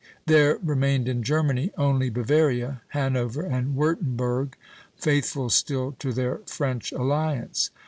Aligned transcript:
There 0.25 0.57
remained 0.63 1.07
in 1.07 1.21
Germany 1.21 1.71
only 1.77 2.09
Bavaria, 2.09 2.81
Hanover, 2.87 3.43
and 3.43 3.75
Wurtemberg 3.77 4.53
faithful 4.95 5.51
still 5.51 5.91
to 5.99 6.11
their 6.11 6.37
French 6.47 6.91
alliance. 6.91 7.69